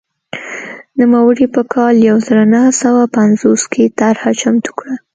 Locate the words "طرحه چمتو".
3.99-4.71